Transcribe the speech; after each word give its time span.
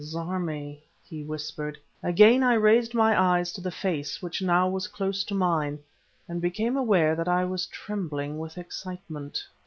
"Zarmi!" 0.03 0.81
he 1.03 1.23
whispered. 1.23 1.77
Again 2.01 2.41
I 2.41 2.55
raised 2.55 2.95
my 2.95 3.15
eyes 3.21 3.53
to 3.53 3.61
the 3.61 3.69
face 3.69 4.19
which 4.19 4.41
now 4.41 4.67
was 4.67 4.87
close 4.87 5.23
to 5.25 5.35
mine, 5.35 5.77
and 6.27 6.41
became 6.41 6.75
aware 6.75 7.13
that 7.15 7.27
I 7.27 7.45
was 7.45 7.67
trembling 7.67 8.39
with 8.39 8.57
excitement.... 8.57 9.45